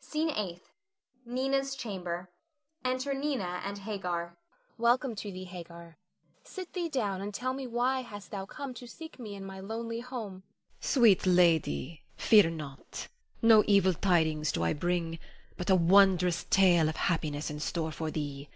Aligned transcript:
SCENE 0.00 0.30
EIGHTH. 0.30 0.72
[Nina's 1.24 1.76
chamber. 1.76 2.28
Enter 2.84 3.14
Nina 3.14 3.62
and 3.64 3.78
Hagar.] 3.78 4.26
Nina. 4.30 4.36
Welcome 4.76 5.14
to 5.14 5.30
thee, 5.30 5.44
Hagar; 5.44 5.98
sit 6.42 6.72
thee 6.72 6.88
down 6.88 7.20
and 7.20 7.32
tell 7.32 7.52
me 7.54 7.68
why 7.68 8.00
hast 8.00 8.32
thou 8.32 8.44
come 8.44 8.74
to 8.74 8.88
seek 8.88 9.20
me 9.20 9.36
in 9.36 9.44
my 9.44 9.60
lonely 9.60 10.00
home? 10.00 10.42
Hagar. 10.42 10.72
Sweet 10.80 11.26
lady, 11.28 12.02
fear 12.16 12.50
not; 12.50 13.06
no 13.40 13.62
evil 13.68 13.94
tidings 13.94 14.50
do 14.50 14.64
I 14.64 14.72
bring, 14.72 15.20
but 15.56 15.70
a 15.70 15.76
wondrous 15.76 16.44
tale 16.50 16.88
of 16.88 16.96
happiness 16.96 17.48
in 17.48 17.60
store 17.60 17.92
for 17.92 18.10
thee. 18.10 18.48